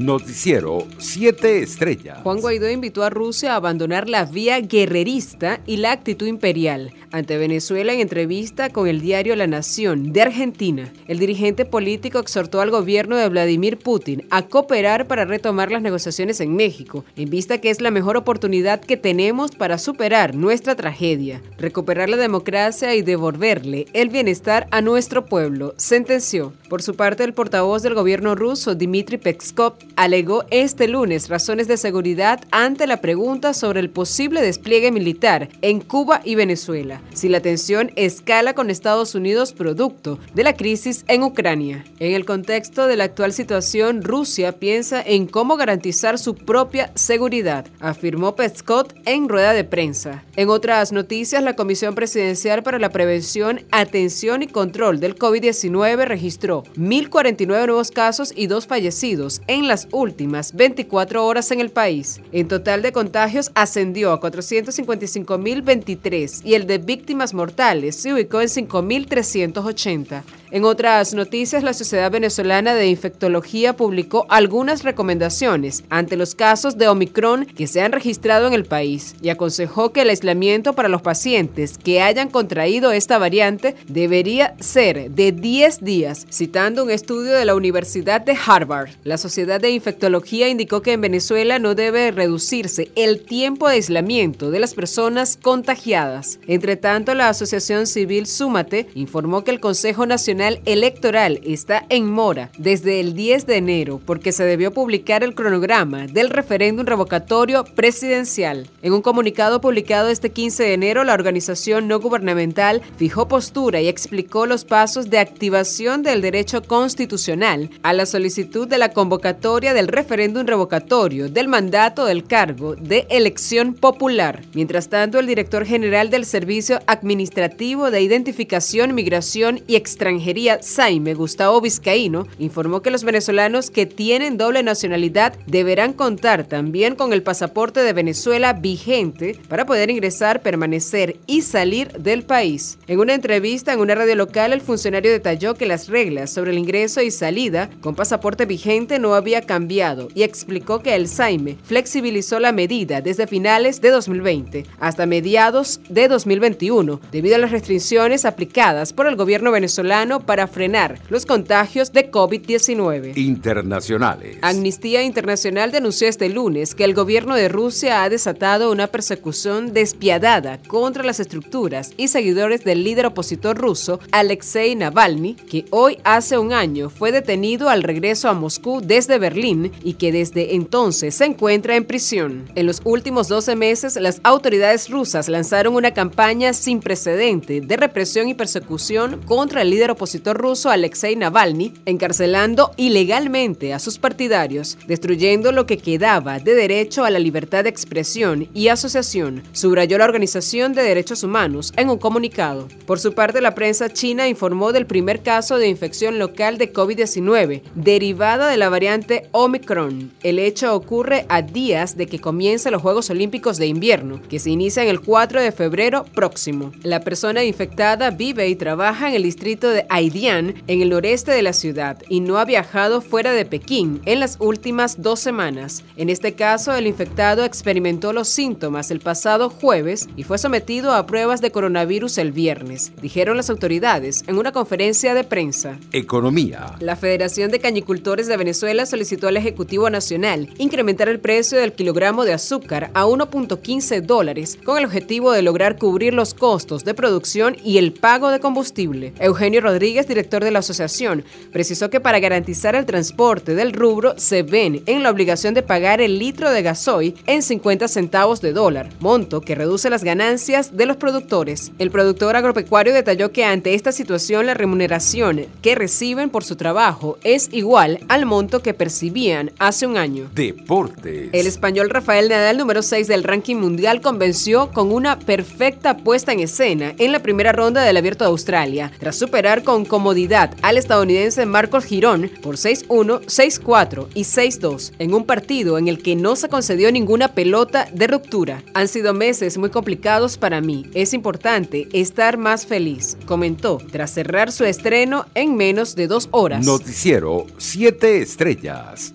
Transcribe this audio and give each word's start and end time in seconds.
Noticiero 0.00 0.86
7 0.96 1.58
Estrellas. 1.62 2.20
Juan 2.22 2.40
Guaidó 2.40 2.70
invitó 2.70 3.02
a 3.02 3.10
Rusia 3.10 3.52
a 3.52 3.56
abandonar 3.56 4.08
la 4.08 4.24
vía 4.24 4.58
guerrerista 4.58 5.60
y 5.66 5.76
la 5.76 5.92
actitud 5.92 6.26
imperial 6.26 6.94
ante 7.12 7.36
Venezuela 7.36 7.92
en 7.92 8.00
entrevista 8.00 8.70
con 8.70 8.88
el 8.88 9.00
diario 9.00 9.36
La 9.36 9.46
Nación 9.46 10.12
de 10.12 10.22
Argentina. 10.22 10.90
El 11.06 11.18
dirigente 11.18 11.64
político 11.64 12.18
exhortó 12.18 12.60
al 12.60 12.70
gobierno 12.70 13.16
de 13.16 13.28
Vladimir 13.28 13.78
Putin 13.78 14.26
a 14.30 14.42
cooperar 14.42 15.06
para 15.06 15.26
retomar 15.26 15.70
las 15.70 15.82
negociaciones 15.82 16.40
en 16.40 16.56
México, 16.56 17.04
en 17.16 17.28
vista 17.28 17.58
que 17.58 17.68
es 17.68 17.82
la 17.82 17.90
mejor 17.90 18.16
oportunidad 18.16 18.80
que 18.80 18.96
tenemos 18.96 19.50
para 19.50 19.76
superar 19.76 20.34
nuestra 20.34 20.76
tragedia, 20.76 21.42
recuperar 21.58 22.08
la 22.08 22.16
democracia 22.16 22.94
y 22.94 23.02
devolverle 23.02 23.86
el 23.92 24.08
bienestar 24.08 24.66
a 24.70 24.80
nuestro 24.80 25.26
pueblo, 25.26 25.74
sentenció. 25.76 26.52
Por 26.68 26.82
su 26.82 26.94
parte, 26.94 27.24
el 27.24 27.34
portavoz 27.34 27.82
del 27.82 27.94
gobierno 27.94 28.34
ruso, 28.34 28.74
Dmitry 28.74 29.18
Peskov, 29.18 29.74
alegó 29.96 30.44
este 30.50 30.88
lunes 30.88 31.28
razones 31.28 31.68
de 31.68 31.76
seguridad 31.76 32.40
ante 32.50 32.86
la 32.86 33.00
pregunta 33.00 33.54
sobre 33.54 33.80
el 33.80 33.90
posible 33.90 34.42
despliegue 34.42 34.92
militar 34.92 35.48
en 35.62 35.80
Cuba 35.80 36.20
y 36.24 36.34
Venezuela, 36.34 37.00
si 37.14 37.28
la 37.28 37.40
tensión 37.40 37.92
escala 37.96 38.54
con 38.54 38.70
Estados 38.70 39.14
Unidos 39.14 39.52
producto 39.52 40.18
de 40.34 40.44
la 40.44 40.54
crisis 40.54 41.04
en 41.08 41.22
Ucrania. 41.22 41.84
En 41.98 42.12
el 42.12 42.24
contexto 42.24 42.86
de 42.86 42.96
la 42.96 43.04
actual 43.04 43.32
situación, 43.32 44.02
Rusia 44.02 44.58
piensa 44.58 45.02
en 45.02 45.26
cómo 45.26 45.56
garantizar 45.56 46.18
su 46.18 46.34
propia 46.34 46.90
seguridad, 46.94 47.66
afirmó 47.80 48.34
Peskov 48.36 48.88
en 49.06 49.28
rueda 49.28 49.52
de 49.52 49.64
prensa. 49.64 50.24
En 50.36 50.48
otras 50.48 50.92
noticias, 50.92 51.42
la 51.42 51.56
Comisión 51.56 51.94
Presidencial 51.94 52.62
para 52.62 52.78
la 52.78 52.90
Prevención, 52.90 53.62
Atención 53.70 54.42
y 54.42 54.46
Control 54.46 55.00
del 55.00 55.16
COVID-19 55.16 56.04
registró 56.06 56.64
1.049 56.76 57.46
nuevos 57.46 57.90
casos 57.90 58.32
y 58.34 58.46
dos 58.46 58.66
fallecidos 58.66 59.42
en 59.46 59.68
últimas 59.90 60.54
24 60.54 61.24
horas 61.24 61.50
en 61.50 61.60
el 61.60 61.70
país. 61.70 62.20
En 62.32 62.48
total 62.48 62.82
de 62.82 62.92
contagios 62.92 63.50
ascendió 63.54 64.12
a 64.12 64.20
455.023 64.20 66.42
y 66.44 66.52
el 66.54 66.66
de 66.66 66.76
víctimas 66.78 67.34
mortales 67.34 67.96
se 67.96 68.12
ubicó 68.12 68.40
en 68.40 68.48
5.380. 68.48 70.22
En 70.52 70.64
otras 70.64 71.14
noticias, 71.14 71.62
la 71.62 71.72
Sociedad 71.72 72.10
Venezolana 72.10 72.74
de 72.74 72.88
Infectología 72.88 73.76
publicó 73.76 74.26
algunas 74.28 74.82
recomendaciones 74.82 75.84
ante 75.90 76.16
los 76.16 76.34
casos 76.34 76.76
de 76.76 76.88
Omicron 76.88 77.44
que 77.46 77.68
se 77.68 77.82
han 77.82 77.92
registrado 77.92 78.48
en 78.48 78.54
el 78.54 78.64
país 78.64 79.14
y 79.22 79.28
aconsejó 79.28 79.92
que 79.92 80.02
el 80.02 80.10
aislamiento 80.10 80.72
para 80.72 80.88
los 80.88 81.02
pacientes 81.02 81.78
que 81.78 82.02
hayan 82.02 82.30
contraído 82.30 82.90
esta 82.90 83.16
variante 83.18 83.76
debería 83.86 84.56
ser 84.58 85.12
de 85.12 85.30
10 85.30 85.84
días, 85.84 86.26
citando 86.32 86.82
un 86.82 86.90
estudio 86.90 87.32
de 87.32 87.44
la 87.44 87.54
Universidad 87.54 88.20
de 88.20 88.36
Harvard. 88.44 88.90
La 89.04 89.18
Sociedad 89.18 89.60
de 89.60 89.70
Infectología 89.70 90.48
indicó 90.48 90.82
que 90.82 90.94
en 90.94 91.00
Venezuela 91.00 91.60
no 91.60 91.76
debe 91.76 92.10
reducirse 92.10 92.90
el 92.96 93.20
tiempo 93.24 93.68
de 93.68 93.74
aislamiento 93.74 94.50
de 94.50 94.58
las 94.58 94.74
personas 94.74 95.38
contagiadas. 95.40 96.40
Entre 96.48 96.74
tanto, 96.74 97.14
la 97.14 97.28
Asociación 97.28 97.86
Civil 97.86 98.26
Súmate 98.26 98.88
informó 98.96 99.44
que 99.44 99.52
el 99.52 99.60
Consejo 99.60 100.06
Nacional 100.06 100.39
Electoral 100.40 101.38
está 101.44 101.84
en 101.90 102.10
mora 102.10 102.50
desde 102.56 102.98
el 103.00 103.14
10 103.14 103.46
de 103.46 103.56
enero 103.58 104.00
porque 104.06 104.32
se 104.32 104.44
debió 104.44 104.72
publicar 104.72 105.22
el 105.22 105.34
cronograma 105.34 106.06
del 106.06 106.30
referéndum 106.30 106.86
revocatorio 106.86 107.64
presidencial. 107.64 108.66
En 108.80 108.94
un 108.94 109.02
comunicado 109.02 109.60
publicado 109.60 110.08
este 110.08 110.30
15 110.30 110.62
de 110.62 110.72
enero, 110.72 111.04
la 111.04 111.12
organización 111.12 111.88
no 111.88 112.00
gubernamental 112.00 112.80
fijó 112.96 113.28
postura 113.28 113.82
y 113.82 113.88
explicó 113.88 114.46
los 114.46 114.64
pasos 114.64 115.10
de 115.10 115.18
activación 115.18 116.02
del 116.02 116.22
derecho 116.22 116.62
constitucional 116.62 117.68
a 117.82 117.92
la 117.92 118.06
solicitud 118.06 118.66
de 118.66 118.78
la 118.78 118.92
convocatoria 118.92 119.74
del 119.74 119.88
referéndum 119.88 120.46
revocatorio 120.46 121.28
del 121.28 121.48
mandato 121.48 122.06
del 122.06 122.24
cargo 122.24 122.76
de 122.76 123.06
elección 123.10 123.74
popular. 123.74 124.42
Mientras 124.54 124.88
tanto, 124.88 125.18
el 125.18 125.26
director 125.26 125.66
general 125.66 126.08
del 126.08 126.24
Servicio 126.24 126.80
Administrativo 126.86 127.90
de 127.90 128.00
Identificación, 128.00 128.94
Migración 128.94 129.60
y 129.66 129.76
Extranjería 129.76 130.29
Saime 130.60 131.14
Gustavo 131.14 131.60
Vizcaíno 131.60 132.26
informó 132.38 132.82
que 132.82 132.90
los 132.90 133.02
venezolanos 133.02 133.70
que 133.70 133.86
tienen 133.86 134.38
doble 134.38 134.62
nacionalidad 134.62 135.34
deberán 135.46 135.92
contar 135.92 136.44
también 136.44 136.94
con 136.94 137.12
el 137.12 137.22
pasaporte 137.22 137.80
de 137.80 137.92
Venezuela 137.92 138.52
vigente 138.52 139.36
para 139.48 139.66
poder 139.66 139.90
ingresar, 139.90 140.42
permanecer 140.42 141.16
y 141.26 141.42
salir 141.42 141.90
del 141.92 142.22
país. 142.22 142.78
En 142.86 143.00
una 143.00 143.14
entrevista 143.14 143.72
en 143.72 143.80
una 143.80 143.94
radio 143.94 144.14
local, 144.14 144.52
el 144.52 144.60
funcionario 144.60 145.10
detalló 145.10 145.54
que 145.54 145.66
las 145.66 145.88
reglas 145.88 146.30
sobre 146.30 146.52
el 146.52 146.58
ingreso 146.58 147.02
y 147.02 147.10
salida 147.10 147.68
con 147.80 147.96
pasaporte 147.96 148.46
vigente 148.46 148.98
no 148.98 149.14
había 149.14 149.42
cambiado 149.42 150.08
y 150.14 150.22
explicó 150.22 150.80
que 150.80 150.94
el 150.94 151.08
Saime 151.08 151.56
flexibilizó 151.64 152.38
la 152.38 152.52
medida 152.52 153.00
desde 153.00 153.26
finales 153.26 153.80
de 153.80 153.90
2020 153.90 154.66
hasta 154.78 155.06
mediados 155.06 155.80
de 155.88 156.06
2021 156.06 157.00
debido 157.10 157.34
a 157.34 157.38
las 157.38 157.50
restricciones 157.50 158.24
aplicadas 158.24 158.92
por 158.92 159.06
el 159.06 159.16
gobierno 159.16 159.50
venezolano 159.50 160.19
para 160.20 160.46
frenar 160.46 160.98
los 161.08 161.26
contagios 161.26 161.92
de 161.92 162.10
COVID-19. 162.10 163.16
Internacionales. 163.16 164.38
Amnistía 164.42 165.02
Internacional 165.02 165.72
denunció 165.72 166.08
este 166.08 166.28
lunes 166.28 166.74
que 166.74 166.84
el 166.84 166.94
gobierno 166.94 167.34
de 167.34 167.48
Rusia 167.48 168.02
ha 168.02 168.08
desatado 168.08 168.70
una 168.70 168.86
persecución 168.86 169.72
despiadada 169.72 170.58
contra 170.66 171.02
las 171.02 171.20
estructuras 171.20 171.92
y 171.96 172.08
seguidores 172.08 172.64
del 172.64 172.84
líder 172.84 173.06
opositor 173.06 173.56
ruso 173.56 174.00
Alexei 174.12 174.74
Navalny, 174.74 175.34
que 175.34 175.64
hoy 175.70 175.98
hace 176.04 176.38
un 176.38 176.52
año 176.52 176.90
fue 176.90 177.12
detenido 177.12 177.68
al 177.68 177.82
regreso 177.82 178.28
a 178.28 178.34
Moscú 178.34 178.80
desde 178.80 179.18
Berlín 179.18 179.72
y 179.82 179.94
que 179.94 180.12
desde 180.12 180.54
entonces 180.54 181.14
se 181.14 181.24
encuentra 181.24 181.76
en 181.76 181.84
prisión. 181.84 182.50
En 182.54 182.66
los 182.66 182.80
últimos 182.84 183.28
12 183.28 183.56
meses, 183.56 183.96
las 183.96 184.20
autoridades 184.22 184.88
rusas 184.90 185.28
lanzaron 185.28 185.74
una 185.74 185.92
campaña 185.92 186.52
sin 186.52 186.80
precedente 186.80 187.60
de 187.60 187.76
represión 187.76 188.28
y 188.28 188.34
persecución 188.34 189.20
contra 189.26 189.62
el 189.62 189.70
líder 189.70 189.90
opositor 189.90 190.09
ruso 190.34 190.70
Alexei 190.70 191.16
Navalny, 191.16 191.74
encarcelando 191.86 192.72
ilegalmente 192.76 193.72
a 193.74 193.78
sus 193.78 193.98
partidarios, 193.98 194.78
destruyendo 194.86 195.52
lo 195.52 195.66
que 195.66 195.78
quedaba 195.78 196.38
de 196.38 196.54
derecho 196.54 197.04
a 197.04 197.10
la 197.10 197.18
libertad 197.18 197.64
de 197.64 197.70
expresión 197.70 198.48
y 198.54 198.68
asociación, 198.68 199.42
subrayó 199.52 199.98
la 199.98 200.04
Organización 200.04 200.72
de 200.72 200.82
Derechos 200.82 201.22
Humanos 201.22 201.72
en 201.76 201.90
un 201.90 201.98
comunicado. 201.98 202.68
Por 202.86 202.98
su 202.98 203.12
parte, 203.12 203.40
la 203.40 203.54
prensa 203.54 203.90
china 203.90 204.28
informó 204.28 204.72
del 204.72 204.86
primer 204.86 205.22
caso 205.22 205.58
de 205.58 205.68
infección 205.68 206.18
local 206.18 206.58
de 206.58 206.72
COVID-19, 206.72 207.62
derivada 207.74 208.48
de 208.48 208.56
la 208.56 208.68
variante 208.68 209.28
Omicron. 209.32 210.12
El 210.22 210.38
hecho 210.38 210.74
ocurre 210.74 211.26
a 211.28 211.42
días 211.42 211.96
de 211.96 212.06
que 212.06 212.20
comiencen 212.20 212.72
los 212.72 212.82
Juegos 212.82 213.10
Olímpicos 213.10 213.58
de 213.58 213.66
Invierno, 213.66 214.20
que 214.28 214.38
se 214.38 214.50
inician 214.50 214.88
el 214.88 215.00
4 215.00 215.40
de 215.40 215.52
febrero 215.52 216.04
próximo. 216.14 216.72
La 216.82 217.00
persona 217.00 217.44
infectada 217.44 218.10
vive 218.10 218.48
y 218.48 218.56
trabaja 218.56 219.08
en 219.08 219.14
el 219.14 219.22
distrito 219.22 219.68
de 219.70 219.86
Haidian, 219.90 220.54
en 220.68 220.80
el 220.80 220.90
noreste 220.90 221.32
de 221.32 221.42
la 221.42 221.52
ciudad, 221.52 221.98
y 222.08 222.20
no 222.20 222.38
ha 222.38 222.44
viajado 222.44 223.00
fuera 223.00 223.32
de 223.32 223.44
Pekín 223.44 224.00
en 224.06 224.20
las 224.20 224.36
últimas 224.38 225.02
dos 225.02 225.18
semanas. 225.20 225.82
En 225.96 226.08
este 226.08 226.34
caso, 226.34 226.72
el 226.74 226.86
infectado 226.86 227.44
experimentó 227.44 228.12
los 228.12 228.28
síntomas 228.28 228.90
el 228.92 229.00
pasado 229.00 229.50
jueves 229.50 230.08
y 230.16 230.22
fue 230.22 230.38
sometido 230.38 230.92
a 230.92 231.06
pruebas 231.06 231.40
de 231.40 231.50
coronavirus 231.50 232.18
el 232.18 232.30
viernes, 232.30 232.92
dijeron 233.02 233.36
las 233.36 233.50
autoridades 233.50 234.22
en 234.28 234.38
una 234.38 234.52
conferencia 234.52 235.12
de 235.12 235.24
prensa. 235.24 235.78
Economía. 235.92 236.76
La 236.78 236.94
Federación 236.94 237.50
de 237.50 237.58
Cañicultores 237.58 238.28
de 238.28 238.36
Venezuela 238.36 238.86
solicitó 238.86 239.26
al 239.26 239.36
Ejecutivo 239.36 239.90
Nacional 239.90 240.48
incrementar 240.58 241.08
el 241.08 241.18
precio 241.18 241.58
del 241.58 241.72
kilogramo 241.72 242.24
de 242.24 242.32
azúcar 242.32 242.90
a 242.94 243.06
1.15 243.06 244.02
dólares 244.02 244.58
con 244.64 244.78
el 244.78 244.84
objetivo 244.84 245.32
de 245.32 245.42
lograr 245.42 245.78
cubrir 245.78 246.14
los 246.14 246.34
costos 246.34 246.84
de 246.84 246.94
producción 246.94 247.56
y 247.64 247.78
el 247.78 247.92
pago 247.92 248.30
de 248.30 248.38
combustible. 248.38 249.12
Eugenio 249.18 249.60
Rodríguez 249.80 250.06
director 250.06 250.44
de 250.44 250.50
la 250.50 250.58
asociación, 250.58 251.24
precisó 251.52 251.88
que 251.88 252.00
para 252.00 252.18
garantizar 252.18 252.74
el 252.74 252.84
transporte 252.84 253.54
del 253.54 253.72
rubro 253.72 254.12
se 254.18 254.42
ven 254.42 254.82
en 254.84 255.02
la 255.02 255.10
obligación 255.10 255.54
de 255.54 255.62
pagar 255.62 256.02
el 256.02 256.18
litro 256.18 256.50
de 256.50 256.60
gasoil 256.60 257.14
en 257.26 257.42
50 257.42 257.88
centavos 257.88 258.42
de 258.42 258.52
dólar, 258.52 258.90
monto 259.00 259.40
que 259.40 259.54
reduce 259.54 259.88
las 259.88 260.04
ganancias 260.04 260.76
de 260.76 260.84
los 260.84 260.98
productores. 260.98 261.72
El 261.78 261.90
productor 261.90 262.36
agropecuario 262.36 262.92
detalló 262.92 263.32
que 263.32 263.46
ante 263.46 263.72
esta 263.72 263.90
situación 263.90 264.44
la 264.44 264.52
remuneración 264.52 265.46
que 265.62 265.74
reciben 265.74 266.28
por 266.28 266.44
su 266.44 266.56
trabajo 266.56 267.16
es 267.24 267.48
igual 267.50 268.00
al 268.08 268.26
monto 268.26 268.60
que 268.60 268.74
percibían 268.74 269.50
hace 269.58 269.86
un 269.86 269.96
año. 269.96 270.28
Deportes. 270.34 271.30
El 271.32 271.46
español 271.46 271.88
Rafael 271.88 272.28
Nadal, 272.28 272.58
número 272.58 272.82
6 272.82 273.08
del 273.08 273.24
ranking 273.24 273.56
mundial, 273.56 274.02
convenció 274.02 274.72
con 274.72 274.92
una 274.92 275.18
perfecta 275.18 275.96
puesta 275.96 276.32
en 276.32 276.40
escena 276.40 276.92
en 276.98 277.12
la 277.12 277.20
primera 277.22 277.52
ronda 277.52 277.82
del 277.82 277.96
Abierto 277.96 278.24
de 278.24 278.30
Australia, 278.30 278.92
tras 278.98 279.16
superar 279.16 279.62
con 279.70 279.84
comodidad 279.84 280.52
al 280.62 280.78
estadounidense 280.78 281.46
Marcos 281.46 281.84
Girón 281.84 282.28
por 282.42 282.56
6-1, 282.56 283.20
6-4 283.20 284.08
y 284.14 284.22
6-2 284.22 284.90
en 284.98 285.14
un 285.14 285.24
partido 285.24 285.78
en 285.78 285.86
el 285.86 286.02
que 286.02 286.16
no 286.16 286.34
se 286.34 286.48
concedió 286.48 286.90
ninguna 286.90 287.34
pelota 287.34 287.88
de 287.92 288.08
ruptura. 288.08 288.64
Han 288.74 288.88
sido 288.88 289.14
meses 289.14 289.58
muy 289.58 289.70
complicados 289.70 290.38
para 290.38 290.60
mí. 290.60 290.90
Es 290.92 291.14
importante 291.14 291.88
estar 291.92 292.36
más 292.36 292.66
feliz, 292.66 293.16
comentó 293.26 293.78
tras 293.92 294.10
cerrar 294.10 294.50
su 294.50 294.64
estreno 294.64 295.26
en 295.36 295.54
menos 295.54 295.94
de 295.94 296.08
dos 296.08 296.28
horas. 296.32 296.66
Noticiero 296.66 297.46
7 297.56 298.22
estrellas. 298.22 299.14